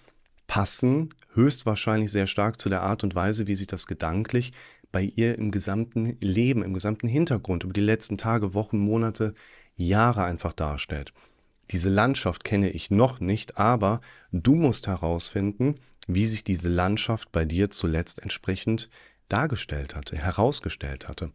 passen 0.47 1.09
höchstwahrscheinlich 1.33 2.11
sehr 2.11 2.27
stark 2.27 2.59
zu 2.59 2.69
der 2.69 2.81
Art 2.81 3.03
und 3.03 3.15
Weise, 3.15 3.47
wie 3.47 3.55
sich 3.55 3.67
das 3.67 3.87
gedanklich 3.87 4.53
bei 4.91 5.03
ihr 5.03 5.37
im 5.37 5.51
gesamten 5.51 6.17
Leben, 6.19 6.63
im 6.63 6.73
gesamten 6.73 7.07
Hintergrund, 7.07 7.63
über 7.63 7.73
die 7.73 7.81
letzten 7.81 8.17
Tage, 8.17 8.53
Wochen, 8.53 8.79
Monate, 8.79 9.33
Jahre 9.75 10.23
einfach 10.23 10.53
darstellt. 10.53 11.13
Diese 11.71 11.89
Landschaft 11.89 12.43
kenne 12.43 12.69
ich 12.69 12.91
noch 12.91 13.19
nicht, 13.19 13.57
aber 13.57 14.01
du 14.31 14.55
musst 14.55 14.87
herausfinden, 14.87 15.75
wie 16.07 16.25
sich 16.25 16.43
diese 16.43 16.69
Landschaft 16.69 17.31
bei 17.31 17.45
dir 17.45 17.69
zuletzt 17.69 18.21
entsprechend 18.21 18.89
dargestellt 19.29 19.95
hatte, 19.95 20.17
herausgestellt 20.17 21.07
hatte. 21.07 21.31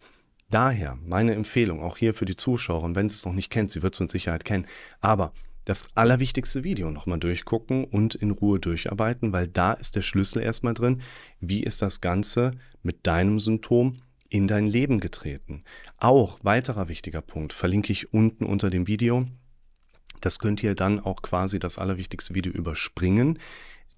Daher 0.51 0.99
meine 1.05 1.35
Empfehlung 1.35 1.83
auch 1.83 1.97
hier 1.97 2.15
für 2.15 2.25
die 2.25 2.37
Zuschauerin, 2.37 2.95
wenn 2.95 3.09
sie 3.09 3.17
es 3.17 3.25
noch 3.27 3.33
nicht 3.33 3.51
kennt, 3.51 3.71
sie 3.71 3.83
wird 3.83 3.95
es 3.95 4.01
mit 4.01 4.11
Sicherheit 4.11 4.45
kennen, 4.45 4.67
aber 5.01 5.33
das 5.69 5.95
allerwichtigste 5.95 6.65
Video 6.65 6.91
nochmal 6.91 7.19
durchgucken 7.19 7.85
und 7.85 8.15
in 8.15 8.31
Ruhe 8.31 8.59
durcharbeiten, 8.59 9.35
weil 9.35 9.49
da 9.49 9.75
ist 9.75 9.97
der 9.97 10.03
Schlüssel 10.03 10.41
erstmal 10.41 10.73
drin. 10.73 11.03
Wie 11.41 11.63
ist 11.63 11.83
das 11.83 12.01
Ganze 12.01 12.53
mit 12.83 13.07
deinem 13.07 13.39
Symptom 13.39 13.99
in 14.31 14.49
dein 14.49 14.67
Leben 14.67 14.99
getreten? 14.99 15.65
Auch 15.99 16.39
weiterer 16.43 16.89
wichtiger 16.89 17.21
Punkt 17.21 17.53
verlinke 17.53 17.93
ich 17.93 18.15
unten 18.15 18.47
unter 18.47 18.71
dem 18.71 18.87
Video. 18.87 19.27
Das 20.21 20.39
könnt 20.39 20.63
ihr 20.63 20.75
dann 20.75 21.01
auch 21.01 21.23
quasi 21.23 21.59
das 21.59 21.79
allerwichtigste 21.79 22.35
Video 22.35 22.53
überspringen. 22.53 23.39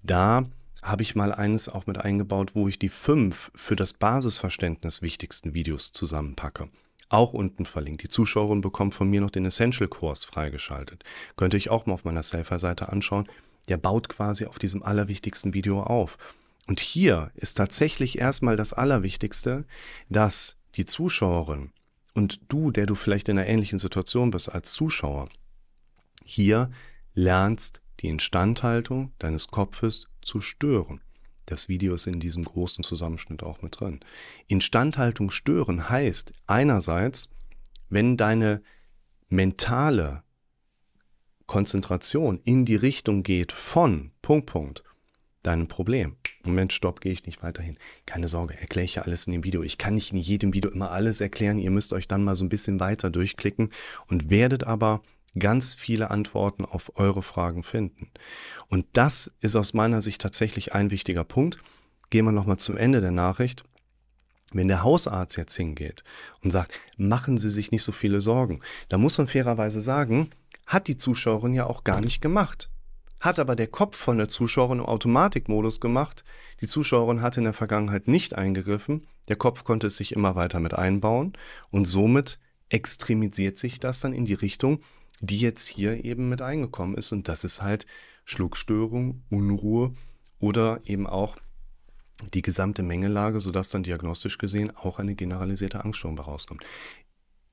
Da 0.03 0.43
habe 0.81 1.03
ich 1.03 1.15
mal 1.15 1.33
eines 1.33 1.69
auch 1.69 1.85
mit 1.85 1.97
eingebaut, 1.97 2.55
wo 2.55 2.67
ich 2.67 2.79
die 2.79 2.89
fünf 2.89 3.51
für 3.55 3.75
das 3.75 3.93
Basisverständnis 3.93 5.01
wichtigsten 5.01 5.53
Videos 5.53 5.91
zusammenpacke 5.91 6.69
auch 7.11 7.33
unten 7.33 7.65
verlinkt. 7.65 8.03
Die 8.03 8.07
Zuschauerin 8.07 8.61
bekommt 8.61 8.95
von 8.95 9.09
mir 9.09 9.21
noch 9.21 9.31
den 9.31 9.45
Essential-Kurs 9.45 10.23
freigeschaltet. 10.25 11.03
Könnt 11.35 11.53
ihr 11.53 11.57
euch 11.57 11.69
auch 11.69 11.85
mal 11.85 11.93
auf 11.93 12.05
meiner 12.05 12.23
Safer-Seite 12.23 12.89
anschauen. 12.89 13.27
Der 13.69 13.77
baut 13.77 14.09
quasi 14.09 14.45
auf 14.45 14.59
diesem 14.59 14.81
allerwichtigsten 14.81 15.53
Video 15.53 15.83
auf. 15.83 16.17
Und 16.67 16.79
hier 16.79 17.31
ist 17.35 17.55
tatsächlich 17.55 18.17
erstmal 18.19 18.55
das 18.55 18.73
Allerwichtigste, 18.73 19.65
dass 20.09 20.57
die 20.75 20.85
Zuschauerin 20.85 21.71
und 22.13 22.39
du, 22.47 22.71
der 22.71 22.85
du 22.85 22.95
vielleicht 22.95 23.29
in 23.29 23.37
einer 23.37 23.47
ähnlichen 23.47 23.79
Situation 23.79 24.31
bist 24.31 24.49
als 24.49 24.71
Zuschauer, 24.71 25.29
hier 26.25 26.71
lernst, 27.13 27.81
die 27.99 28.07
Instandhaltung 28.07 29.11
deines 29.19 29.49
Kopfes 29.49 30.07
zu 30.21 30.41
stören. 30.41 31.01
Das 31.45 31.67
Video 31.67 31.93
ist 31.93 32.07
in 32.07 32.19
diesem 32.19 32.43
großen 32.43 32.83
Zusammenschnitt 32.83 33.43
auch 33.43 33.61
mit 33.61 33.79
drin. 33.79 33.99
Instandhaltung 34.47 35.31
stören 35.31 35.89
heißt 35.89 36.33
einerseits, 36.47 37.31
wenn 37.89 38.15
deine 38.15 38.61
mentale 39.27 40.23
Konzentration 41.47 42.39
in 42.45 42.63
die 42.65 42.75
Richtung 42.75 43.23
geht 43.23 43.51
von 43.51 44.11
Punkt, 44.21 44.45
Punkt, 44.45 44.83
deinem 45.43 45.67
Problem. 45.67 46.15
Moment, 46.45 46.71
stopp, 46.71 47.01
gehe 47.01 47.11
ich 47.11 47.25
nicht 47.25 47.43
weiterhin. 47.43 47.77
Keine 48.05 48.27
Sorge, 48.27 48.57
erkläre 48.59 48.85
ich 48.85 48.95
ja 48.95 49.01
alles 49.01 49.27
in 49.27 49.33
dem 49.33 49.43
Video. 49.43 49.61
Ich 49.61 49.77
kann 49.77 49.95
nicht 49.95 50.11
in 50.11 50.17
jedem 50.17 50.53
Video 50.53 50.71
immer 50.71 50.91
alles 50.91 51.19
erklären. 51.21 51.59
Ihr 51.59 51.71
müsst 51.71 51.93
euch 51.93 52.07
dann 52.07 52.23
mal 52.23 52.35
so 52.35 52.45
ein 52.45 52.49
bisschen 52.49 52.79
weiter 52.79 53.09
durchklicken 53.09 53.69
und 54.07 54.29
werdet 54.29 54.63
aber 54.63 55.01
ganz 55.37 55.75
viele 55.75 56.11
Antworten 56.11 56.65
auf 56.65 56.91
eure 56.95 57.21
Fragen 57.21 57.63
finden. 57.63 58.11
Und 58.67 58.85
das 58.93 59.33
ist 59.39 59.55
aus 59.55 59.73
meiner 59.73 60.01
Sicht 60.01 60.21
tatsächlich 60.21 60.73
ein 60.73 60.91
wichtiger 60.91 61.23
Punkt. 61.23 61.59
Gehen 62.09 62.25
wir 62.25 62.31
nochmal 62.31 62.57
zum 62.57 62.77
Ende 62.77 63.01
der 63.01 63.11
Nachricht. 63.11 63.63
Wenn 64.53 64.67
der 64.67 64.83
Hausarzt 64.83 65.37
jetzt 65.37 65.55
hingeht 65.55 66.03
und 66.43 66.51
sagt, 66.51 66.73
machen 66.97 67.37
Sie 67.37 67.49
sich 67.49 67.71
nicht 67.71 67.83
so 67.83 67.93
viele 67.93 68.19
Sorgen, 68.19 68.59
da 68.89 68.97
muss 68.97 69.17
man 69.17 69.27
fairerweise 69.27 69.79
sagen, 69.79 70.29
hat 70.67 70.87
die 70.87 70.97
Zuschauerin 70.97 71.53
ja 71.53 71.65
auch 71.67 71.85
gar 71.85 72.01
nicht 72.01 72.21
gemacht. 72.21 72.69
Hat 73.21 73.39
aber 73.39 73.55
der 73.55 73.67
Kopf 73.67 73.97
von 73.97 74.17
der 74.17 74.27
Zuschauerin 74.27 74.79
im 74.79 74.85
Automatikmodus 74.85 75.79
gemacht. 75.79 76.25
Die 76.59 76.65
Zuschauerin 76.65 77.21
hatte 77.21 77.39
in 77.39 77.45
der 77.45 77.53
Vergangenheit 77.53 78.07
nicht 78.07 78.33
eingegriffen. 78.33 79.07
Der 79.29 79.35
Kopf 79.35 79.63
konnte 79.63 79.87
es 79.87 79.95
sich 79.95 80.11
immer 80.11 80.35
weiter 80.35 80.59
mit 80.59 80.73
einbauen 80.73 81.33
und 81.69 81.85
somit 81.85 82.39
extremisiert 82.69 83.57
sich 83.57 83.79
das 83.79 83.99
dann 83.99 84.13
in 84.13 84.25
die 84.25 84.33
Richtung, 84.33 84.81
die 85.21 85.39
jetzt 85.39 85.67
hier 85.67 86.03
eben 86.03 86.27
mit 86.29 86.41
eingekommen 86.41 86.95
ist. 86.95 87.11
Und 87.11 87.27
das 87.27 87.43
ist 87.43 87.61
halt 87.61 87.85
Schluckstörung, 88.25 89.23
Unruhe 89.29 89.93
oder 90.39 90.81
eben 90.85 91.07
auch 91.07 91.37
die 92.33 92.41
gesamte 92.41 92.83
Mengelage, 92.83 93.39
sodass 93.39 93.69
dann 93.69 93.83
diagnostisch 93.83 94.37
gesehen 94.37 94.71
auch 94.75 94.99
eine 94.99 95.15
generalisierte 95.15 95.83
Angststörung 95.83 96.17
herauskommt. 96.17 96.63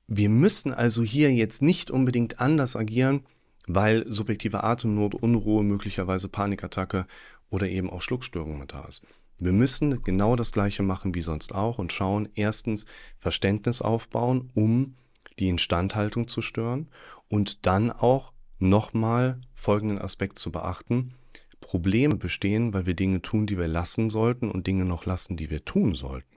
Wir 0.07 0.29
müssen 0.29 0.73
also 0.73 1.03
hier 1.03 1.31
jetzt 1.33 1.61
nicht 1.61 1.91
unbedingt 1.91 2.39
anders 2.39 2.75
agieren, 2.75 3.25
weil 3.67 4.11
subjektive 4.11 4.63
Atemnot, 4.63 5.13
Unruhe, 5.15 5.63
möglicherweise 5.63 6.27
Panikattacke 6.27 7.05
oder 7.49 7.67
eben 7.67 7.89
auch 7.89 8.01
Schluckstörung 8.01 8.59
mit 8.59 8.73
da 8.73 8.85
ist. 8.85 9.05
Wir 9.37 9.53
müssen 9.53 10.03
genau 10.03 10.35
das 10.35 10.51
Gleiche 10.51 10.83
machen 10.83 11.15
wie 11.15 11.21
sonst 11.21 11.55
auch 11.55 11.77
und 11.77 11.93
schauen, 11.93 12.27
erstens 12.35 12.85
Verständnis 13.19 13.81
aufbauen, 13.81 14.49
um 14.53 14.95
die 15.39 15.49
Instandhaltung 15.49 16.27
zu 16.27 16.41
stören 16.41 16.89
und 17.27 17.65
dann 17.65 17.91
auch 17.91 18.33
nochmal 18.59 19.39
folgenden 19.53 19.99
Aspekt 19.99 20.39
zu 20.39 20.51
beachten. 20.51 21.13
Probleme 21.61 22.15
bestehen, 22.15 22.73
weil 22.73 22.85
wir 22.85 22.93
Dinge 22.93 23.21
tun, 23.21 23.45
die 23.45 23.57
wir 23.57 23.67
lassen 23.67 24.09
sollten 24.09 24.49
und 24.49 24.67
Dinge 24.67 24.85
noch 24.85 25.05
lassen, 25.05 25.37
die 25.37 25.49
wir 25.49 25.65
tun 25.65 25.93
sollten. 25.93 26.27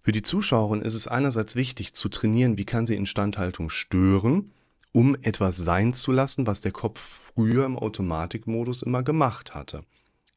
Für 0.00 0.12
die 0.12 0.22
Zuschauerin 0.22 0.82
ist 0.82 0.94
es 0.94 1.08
einerseits 1.08 1.56
wichtig 1.56 1.92
zu 1.92 2.08
trainieren, 2.08 2.58
wie 2.58 2.64
kann 2.64 2.86
sie 2.86 2.94
Instandhaltung 2.94 3.70
stören, 3.70 4.52
um 4.92 5.16
etwas 5.22 5.56
sein 5.56 5.92
zu 5.92 6.12
lassen, 6.12 6.46
was 6.46 6.60
der 6.60 6.72
Kopf 6.72 7.32
früher 7.34 7.66
im 7.66 7.76
Automatikmodus 7.76 8.82
immer 8.82 9.02
gemacht 9.02 9.54
hatte. 9.54 9.84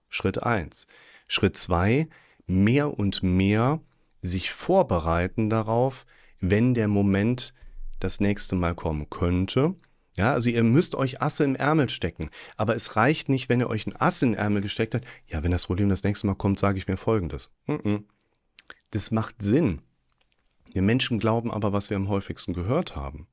Schritt 0.09 0.41
1. 0.41 0.87
Schritt 1.27 1.55
2. 1.55 2.07
Mehr 2.47 2.97
und 2.97 3.21
mehr 3.21 3.79
sich 4.21 4.51
vorbereiten 4.51 5.49
darauf, 5.49 6.05
wenn 6.39 6.73
der 6.73 6.87
Moment 6.87 7.53
das 7.99 8.19
nächste 8.19 8.55
Mal 8.55 8.75
kommen 8.75 9.09
könnte. 9.09 9.75
Ja, 10.17 10.33
also 10.33 10.49
ihr 10.49 10.63
müsst 10.63 10.95
euch 10.95 11.21
Asse 11.21 11.43
im 11.43 11.55
Ärmel 11.55 11.89
stecken. 11.89 12.29
Aber 12.57 12.75
es 12.75 12.95
reicht 12.95 13.29
nicht, 13.29 13.47
wenn 13.47 13.61
ihr 13.61 13.69
euch 13.69 13.87
ein 13.87 13.95
Ass 13.95 14.21
in 14.21 14.31
den 14.31 14.39
Ärmel 14.39 14.61
gesteckt 14.61 14.95
habt. 14.95 15.05
Ja, 15.27 15.43
wenn 15.43 15.51
das 15.51 15.67
Problem 15.67 15.89
das 15.89 16.03
nächste 16.03 16.27
Mal 16.27 16.35
kommt, 16.35 16.59
sage 16.59 16.77
ich 16.77 16.87
mir 16.87 16.97
Folgendes. 16.97 17.53
Das 18.91 19.11
macht 19.11 19.41
Sinn. 19.41 19.81
Wir 20.71 20.81
Menschen 20.81 21.19
glauben 21.19 21.51
aber, 21.51 21.73
was 21.73 21.89
wir 21.89 21.97
am 21.97 22.09
häufigsten 22.09 22.53
gehört 22.53 22.95
haben. 22.95 23.27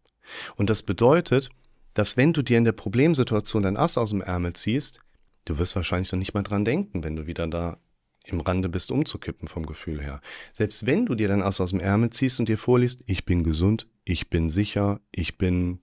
Und 0.56 0.70
das 0.70 0.82
bedeutet, 0.82 1.50
dass 1.94 2.16
wenn 2.16 2.32
du 2.32 2.42
dir 2.42 2.58
in 2.58 2.64
der 2.64 2.72
Problemsituation 2.72 3.62
dein 3.62 3.76
Ass 3.76 3.98
aus 3.98 4.10
dem 4.10 4.20
Ärmel 4.20 4.52
ziehst, 4.54 5.00
du 5.44 5.58
wirst 5.58 5.76
wahrscheinlich 5.76 6.12
noch 6.12 6.18
nicht 6.18 6.34
mal 6.34 6.42
dran 6.42 6.64
denken, 6.64 7.04
wenn 7.04 7.16
du 7.16 7.26
wieder 7.26 7.46
da 7.46 7.78
im 8.26 8.40
Rande 8.40 8.68
bist, 8.68 8.90
umzukippen 8.90 9.48
vom 9.48 9.66
Gefühl 9.66 10.02
her. 10.02 10.20
Selbst 10.52 10.86
wenn 10.86 11.06
du 11.06 11.14
dir 11.14 11.28
dein 11.28 11.42
Ass 11.42 11.60
aus 11.60 11.70
dem 11.70 11.80
Ärmel 11.80 12.10
ziehst 12.10 12.40
und 12.40 12.48
dir 12.48 12.58
vorliest, 12.58 13.02
ich 13.06 13.24
bin 13.24 13.44
gesund, 13.44 13.88
ich 14.04 14.30
bin 14.30 14.50
sicher, 14.50 15.00
ich 15.12 15.38
bin 15.38 15.80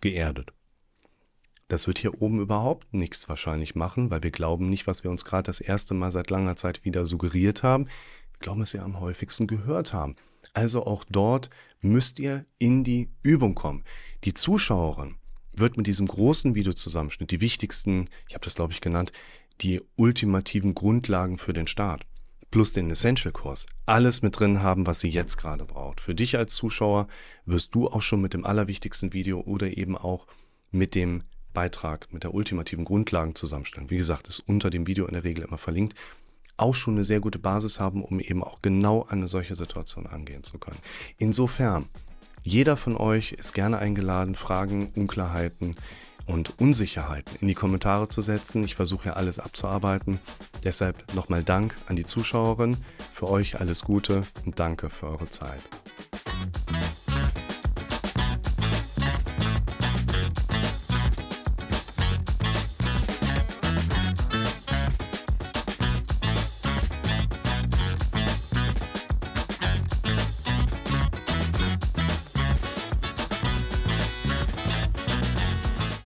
geerdet. 0.00 0.52
Das 1.68 1.86
wird 1.86 1.98
hier 1.98 2.20
oben 2.20 2.40
überhaupt 2.40 2.92
nichts 2.92 3.28
wahrscheinlich 3.28 3.76
machen, 3.76 4.10
weil 4.10 4.24
wir 4.24 4.32
glauben 4.32 4.68
nicht, 4.68 4.88
was 4.88 5.04
wir 5.04 5.10
uns 5.10 5.24
gerade 5.24 5.44
das 5.44 5.60
erste 5.60 5.94
Mal 5.94 6.10
seit 6.10 6.30
langer 6.30 6.56
Zeit 6.56 6.84
wieder 6.84 7.06
suggeriert 7.06 7.62
haben. 7.62 7.86
Wir 7.86 8.40
glauben, 8.40 8.60
was 8.60 8.74
wir 8.74 8.82
am 8.82 8.98
häufigsten 8.98 9.46
gehört 9.46 9.92
haben. 9.92 10.16
Also 10.52 10.84
auch 10.84 11.04
dort 11.08 11.48
müsst 11.80 12.18
ihr 12.18 12.44
in 12.58 12.82
die 12.82 13.10
Übung 13.22 13.54
kommen. 13.54 13.84
Die 14.24 14.34
Zuschauerin 14.34 15.16
wird 15.52 15.76
mit 15.76 15.86
diesem 15.86 16.06
großen 16.06 16.54
Videozusammenschnitt 16.54 17.30
die 17.30 17.40
wichtigsten, 17.40 18.08
ich 18.28 18.34
habe 18.34 18.44
das 18.44 18.54
glaube 18.54 18.72
ich 18.72 18.80
genannt, 18.80 19.12
die 19.60 19.80
ultimativen 19.96 20.74
Grundlagen 20.74 21.38
für 21.38 21.52
den 21.52 21.66
Start 21.66 22.06
plus 22.50 22.72
den 22.72 22.90
Essential-Kurs 22.90 23.66
alles 23.86 24.22
mit 24.22 24.38
drin 24.38 24.62
haben, 24.62 24.86
was 24.86 25.00
sie 25.00 25.08
jetzt 25.08 25.36
gerade 25.36 25.64
braucht. 25.64 26.00
Für 26.00 26.14
dich 26.14 26.36
als 26.36 26.54
Zuschauer 26.54 27.06
wirst 27.46 27.74
du 27.74 27.88
auch 27.88 28.02
schon 28.02 28.20
mit 28.20 28.34
dem 28.34 28.44
allerwichtigsten 28.44 29.12
Video 29.12 29.40
oder 29.40 29.76
eben 29.76 29.96
auch 29.96 30.26
mit 30.70 30.94
dem 30.94 31.22
Beitrag, 31.52 32.12
mit 32.12 32.24
der 32.24 32.34
ultimativen 32.34 32.84
Grundlagenzusammenstellung, 32.84 33.90
wie 33.90 33.96
gesagt, 33.96 34.28
ist 34.28 34.40
unter 34.40 34.70
dem 34.70 34.86
Video 34.86 35.06
in 35.06 35.14
der 35.14 35.24
Regel 35.24 35.44
immer 35.44 35.58
verlinkt, 35.58 35.94
auch 36.56 36.74
schon 36.74 36.94
eine 36.94 37.04
sehr 37.04 37.20
gute 37.20 37.38
Basis 37.38 37.80
haben, 37.80 38.04
um 38.04 38.20
eben 38.20 38.44
auch 38.44 38.62
genau 38.62 39.04
eine 39.08 39.28
solche 39.28 39.56
Situation 39.56 40.06
angehen 40.06 40.44
zu 40.44 40.58
können. 40.58 40.78
Insofern, 41.16 41.88
jeder 42.42 42.76
von 42.76 42.96
euch 42.96 43.32
ist 43.32 43.52
gerne 43.52 43.78
eingeladen, 43.78 44.34
Fragen, 44.34 44.92
Unklarheiten 44.94 45.74
und 46.30 46.60
Unsicherheiten 46.60 47.36
in 47.40 47.48
die 47.48 47.54
Kommentare 47.54 48.08
zu 48.08 48.22
setzen. 48.22 48.64
Ich 48.64 48.76
versuche 48.76 49.08
ja 49.08 49.12
alles 49.14 49.38
abzuarbeiten. 49.38 50.20
Deshalb 50.64 51.14
nochmal 51.14 51.42
Dank 51.42 51.74
an 51.86 51.96
die 51.96 52.04
Zuschauerin. 52.04 52.76
Für 53.12 53.28
euch 53.28 53.60
alles 53.60 53.82
Gute 53.82 54.22
und 54.44 54.58
danke 54.58 54.90
für 54.90 55.08
eure 55.08 55.28
Zeit. 55.28 55.68